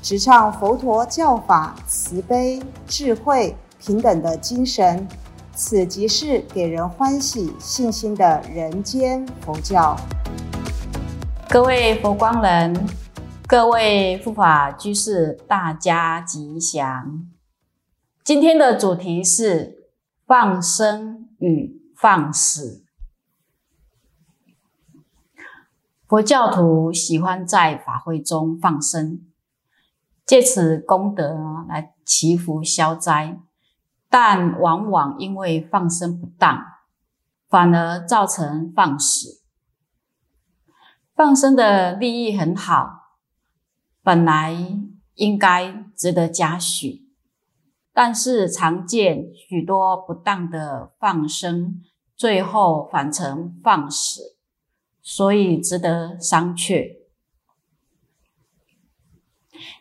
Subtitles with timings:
[0.00, 5.06] 直唱佛陀教法慈悲、智慧、平等的精神。
[5.54, 9.96] 此即是给人欢喜、信心的人间佛教。
[11.48, 12.86] 各位佛光人，
[13.46, 17.26] 各位护法居士，大家吉祥。
[18.22, 19.88] 今天的主题是
[20.24, 22.84] 放生与放死。
[26.06, 29.20] 佛教徒喜欢在法会中放生，
[30.28, 33.40] 借此功德来祈福消灾。
[34.10, 36.64] 但往往因为放生不当，
[37.48, 39.42] 反而造成放死。
[41.14, 43.18] 放生的利益很好，
[44.02, 44.56] 本来
[45.14, 47.10] 应该值得嘉许，
[47.92, 51.82] 但是常见许多不当的放生，
[52.16, 54.36] 最后反成放死，
[55.02, 56.97] 所以值得商榷。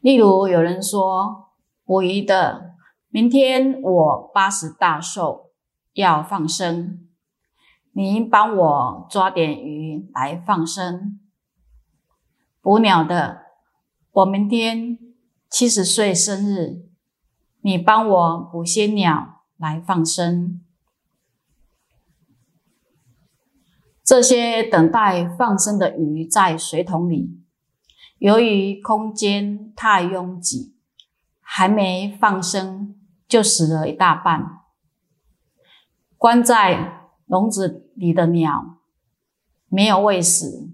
[0.00, 1.50] 例如有人说
[1.84, 2.74] 捕鱼的。
[3.08, 5.50] 明天我八十大寿，
[5.94, 7.08] 要放生，
[7.92, 11.18] 您帮我抓点鱼来放生。
[12.60, 13.42] 捕鸟的，
[14.12, 14.98] 我明天
[15.48, 16.84] 七十岁生日，
[17.62, 20.60] 你帮我捕些鸟来放生。
[24.04, 27.40] 这些等待放生的鱼在水桶里，
[28.18, 30.74] 由于空间太拥挤，
[31.40, 32.94] 还没放生。
[33.28, 34.60] 就死了一大半。
[36.16, 38.78] 关在笼子里的鸟
[39.66, 40.70] 没有喂食，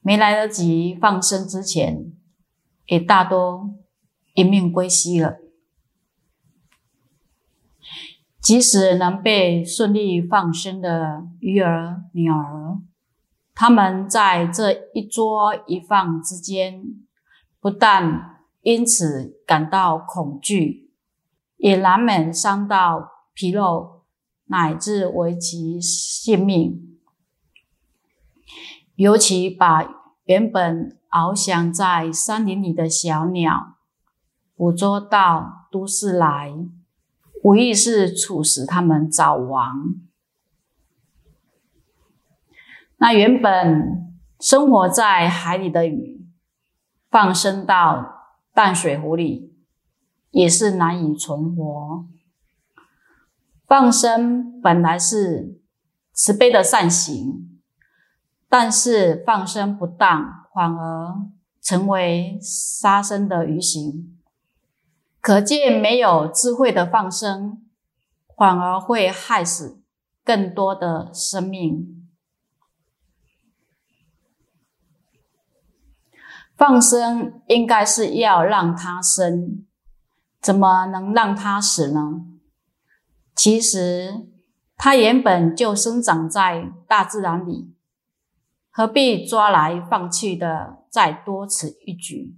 [0.00, 2.10] 没来得及放生之前，
[2.86, 3.74] 也大多
[4.32, 5.36] 一命归西了。
[8.40, 12.80] 即使能被顺利放生的鱼儿、鸟儿，
[13.60, 16.82] 他们在这一捉一放之间，
[17.60, 20.94] 不但因此感到恐惧。
[21.58, 24.06] 也难免伤到皮肉，
[24.46, 26.98] 乃至危及性命。
[28.94, 29.86] 尤其把
[30.24, 33.76] 原本翱翔在山林里的小鸟
[34.56, 36.54] 捕捉到都市来，
[37.44, 39.96] 无疑是促使它们早亡。
[43.00, 46.24] 那原本生活在海里的鱼，
[47.10, 49.50] 放生到淡水湖里。
[50.32, 52.06] 也是难以存活。
[53.66, 55.60] 放生本来是
[56.12, 57.58] 慈悲的善行，
[58.48, 61.16] 但是放生不当，反而
[61.60, 64.16] 成为杀生的鱼行。
[65.20, 67.60] 可见，没有智慧的放生，
[68.36, 69.82] 反而会害死
[70.24, 71.99] 更多的生命。
[76.60, 79.64] 放生应该是要让它生。
[80.42, 82.26] 怎么能让它死呢？
[83.34, 84.26] 其实
[84.76, 87.74] 它原本就生长在大自然里，
[88.70, 92.36] 何必抓来放去的再多此一举？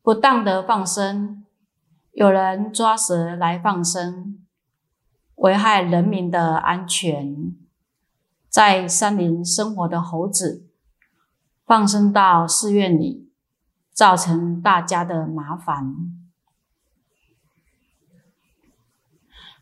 [0.00, 1.44] 不当的放生，
[2.12, 4.38] 有人抓蛇来放生，
[5.34, 7.54] 危害人民的安全。
[8.48, 10.67] 在山林生活的猴子，
[11.68, 13.30] 放生到寺院里，
[13.92, 15.94] 造成大家的麻烦。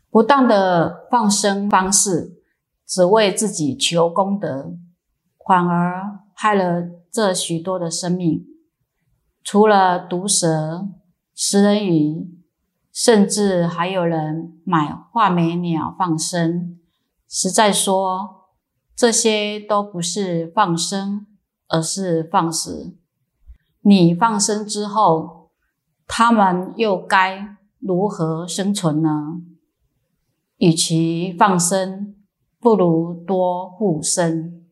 [0.09, 2.41] 不当的放生方式，
[2.85, 4.77] 只为自己求功德，
[5.45, 8.45] 反而害了这许多的生命。
[9.43, 10.87] 除了毒蛇、
[11.35, 12.25] 食人鱼，
[12.93, 16.79] 甚至还有人买画眉鸟放生。
[17.27, 18.47] 实在说，
[18.95, 21.26] 这些都不是放生，
[21.67, 22.95] 而是放死。
[23.81, 25.49] 你放生之后，
[26.07, 29.41] 他们又该如何生存呢？
[30.57, 32.15] 与其放生，
[32.59, 34.65] 不如多护生。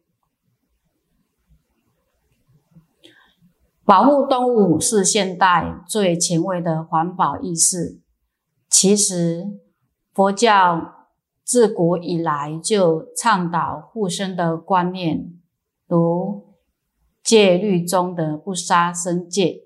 [3.86, 8.02] 保护动物是现代最前卫的环保意识。
[8.68, 9.60] 其实，
[10.12, 11.08] 佛教
[11.44, 15.40] 自古以来就倡导护生的观念，
[15.86, 16.45] 如
[17.26, 19.64] 戒律中的不杀生戒。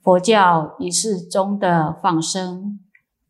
[0.00, 2.78] 佛教仪式中的放生，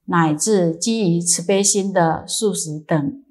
[0.05, 3.25] 乃至基于慈悲心的素食等。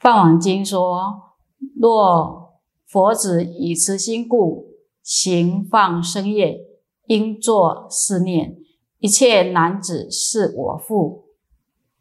[0.00, 1.36] 梵网经说：
[1.76, 6.58] 若佛子以慈心故行放生业，
[7.06, 8.58] 应作是念：
[8.98, 11.26] 一切男子是我父，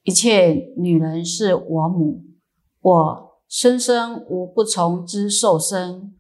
[0.02, 2.24] 一切女人是我母，
[2.82, 6.14] 我生生无不从之受生。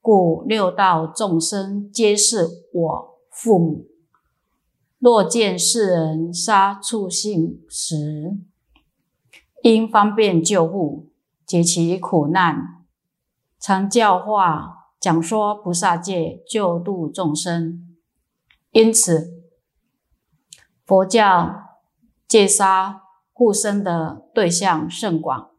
[0.00, 3.86] 故六道众生皆是我父母。
[4.98, 8.36] 若见世人杀畜性时，
[9.62, 11.08] 应方便救护，
[11.46, 12.84] 解其苦难，
[13.58, 17.96] 常教化讲说菩萨戒，救度众生。
[18.72, 19.42] 因此，
[20.84, 21.78] 佛教
[22.28, 25.50] 戒杀护生的对象甚广，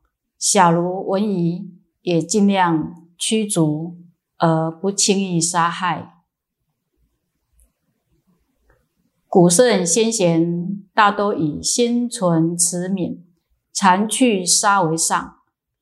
[0.48, 1.72] 小如文仪
[2.02, 3.98] 也尽量驱逐。
[4.38, 6.24] 而不轻易杀害。
[9.30, 13.22] 古圣先贤大都以心存慈悯，
[13.72, 15.38] 常去杀为上。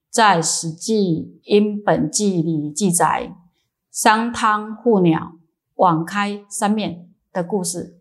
[0.10, 3.36] 在《史记·因本纪》里记载
[3.92, 5.34] 商汤护鸟，
[5.74, 8.00] 网开三面的故事。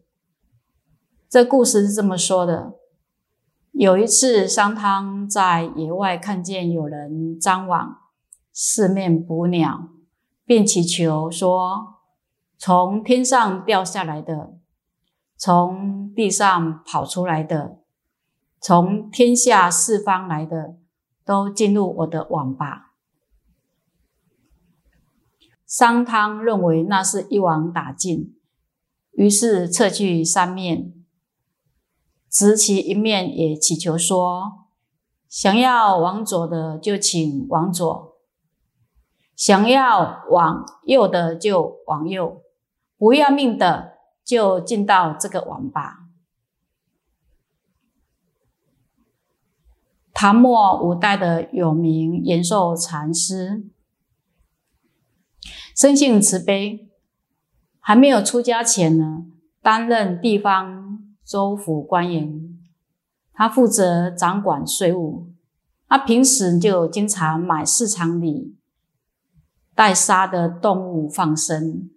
[1.31, 2.75] 这故事是这么说的：
[3.83, 7.99] 有一次，商汤在野外看见有人张网
[8.53, 9.89] 四面捕鸟。
[10.45, 11.97] 便祈求说
[12.57, 14.53] ：“从天上掉下来的，
[15.37, 17.79] 从地上跑出来的，
[18.61, 20.77] 从天下四方来的，
[21.25, 22.93] 都进入我的网吧。”
[25.67, 28.37] 商汤认为那是一网打尽，
[29.15, 30.93] 于是撤去三面，
[32.33, 34.67] 执其一面，也祈求说
[35.29, 38.17] ：“想要往左的，就请往左。”
[39.37, 42.43] 想要往右的就往右，
[42.97, 46.05] 不要命的就进到这个网吧。
[50.13, 53.65] 唐末五代的有名延寿禅师，
[55.75, 56.89] 生性慈悲，
[57.81, 59.25] 还没有出家前呢，
[59.61, 60.82] 担任地方
[61.33, 62.59] 州府官员，
[63.33, 65.33] 他负责掌管税务，
[65.89, 68.59] 他平时就经常买市场里。
[69.75, 71.89] 待杀的动物放生，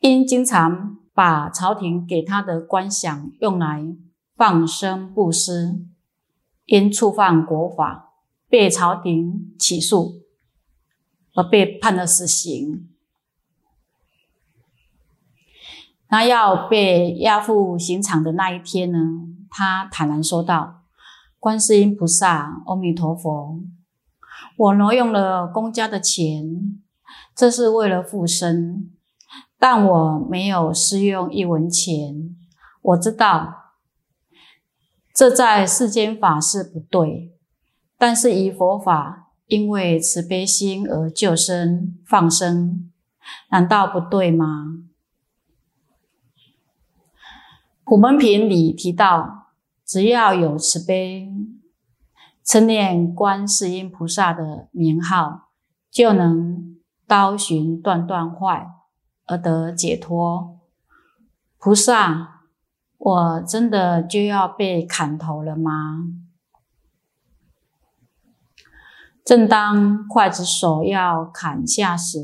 [0.00, 3.94] 因经常把朝廷给他的官饷用来
[4.34, 5.84] 放生布施，
[6.64, 8.14] 因触犯国法，
[8.48, 10.22] 被朝廷起诉，
[11.34, 12.87] 而被判了死刑。
[16.10, 18.98] 那要被押赴刑场的那一天呢？
[19.50, 20.82] 他坦然说道
[21.38, 23.60] ：“观世音菩萨，阿弥陀佛。”
[24.56, 26.80] 我挪用了公家的钱，
[27.34, 28.90] 这是为了复生，
[29.58, 32.36] 但我没有施用一文钱。
[32.82, 33.54] 我知道
[35.14, 37.32] 这在世间法是不对，
[37.96, 42.90] 但是以佛法因为慈悲心而救生放生，
[43.50, 44.87] 难道不对吗？
[47.88, 49.46] 普门品里提到，
[49.82, 51.32] 只要有慈悲。
[52.44, 55.48] 称念观世音菩萨的名号，
[55.90, 58.68] 就能刀寻断断坏
[59.24, 60.58] 而得解脱。
[61.56, 62.42] 菩萨，
[62.98, 66.08] 我真的就要被砍头了吗？
[69.24, 72.18] 正当刽子手要砍下时，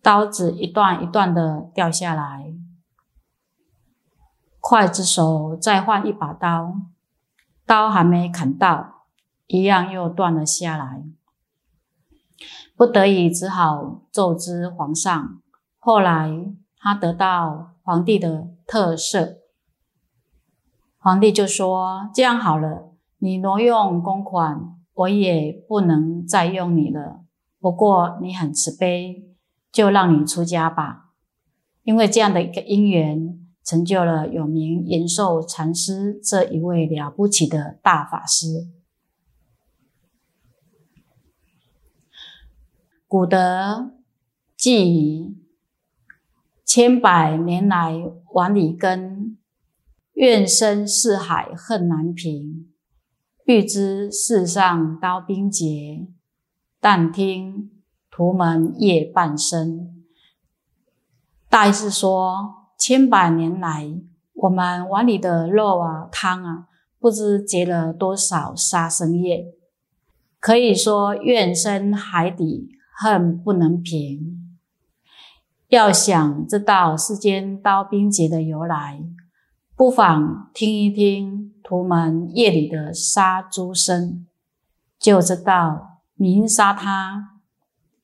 [0.00, 2.54] 刀子一段一段的掉下来，
[4.68, 6.74] 刽子手再换一把刀，
[7.64, 9.04] 刀还没砍到。
[9.46, 11.04] 一样又断了下来，
[12.74, 15.40] 不得已只好奏知皇上。
[15.78, 19.36] 后来他得到皇帝的特赦，
[20.98, 27.20] 皇帝就说：“这样好了，你挪用公款，我也不能再用你了。
[27.60, 29.28] 不过你很慈悲，
[29.70, 31.10] 就让你出家吧。
[31.84, 38.68] 因为这样的一个因缘，成就了有名延寿禅师这一位了不起的大法师。”
[43.08, 43.92] 古德
[44.56, 45.36] 记
[46.64, 47.94] 千百年来
[48.32, 49.38] 碗里根，
[50.14, 52.72] 怨生四海恨难平。
[53.44, 56.08] 欲知世上刀兵劫，
[56.80, 57.70] 但听
[58.10, 60.04] 屠门夜半声。
[61.48, 64.00] 大意是说，千百年来，
[64.34, 66.68] 我们碗里的肉啊、汤啊，
[66.98, 69.46] 不知结了多少杀生业。
[70.38, 72.70] 可以说，怨深海底。
[72.98, 74.56] 恨不能平，
[75.68, 79.02] 要想知道世间刀兵劫的由来，
[79.76, 84.26] 不妨听一听屠门夜里的杀猪声，
[84.98, 87.32] 就知道明杀他，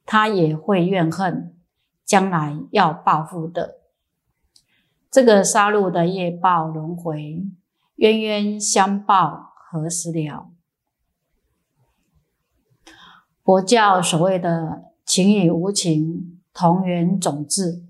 [0.05, 1.57] 他也会怨恨，
[2.05, 3.77] 将来要报复的。
[5.13, 7.45] 这个杀戮的业报轮回，
[7.97, 10.49] 冤冤相报何时了？
[13.45, 17.85] 佛教所谓的情与无情同源种智，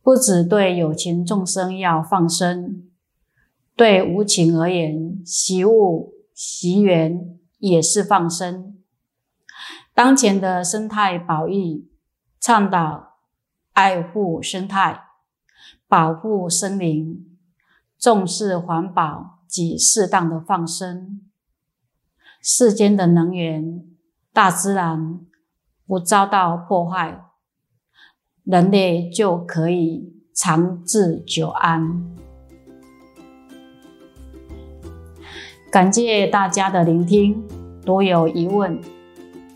[0.00, 2.90] 不只对有情众生要放生，
[3.76, 8.78] 对无情而言，习物习缘也是放生。
[9.92, 11.90] 当前的生态保育，
[12.40, 13.18] 倡导
[13.74, 15.11] 爱护生态。
[15.92, 17.22] 保护森林，
[17.98, 21.20] 重视环保及适当的放生。
[22.40, 23.84] 世间的能源、
[24.32, 25.20] 大自然
[25.86, 27.22] 不遭到破坏，
[28.42, 32.16] 人类就可以长治久安。
[35.70, 37.46] 感谢大家的聆听，
[37.84, 38.80] 如有疑问，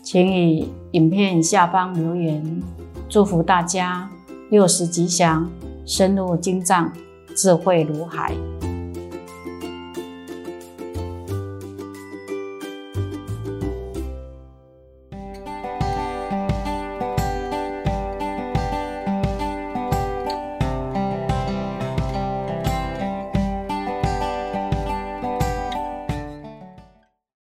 [0.03, 2.61] 请于影片下方留言。
[3.09, 4.11] 祝福大家
[4.51, 5.49] 六时吉祥。
[5.87, 6.91] 深入经藏，
[7.33, 8.35] 智慧如海。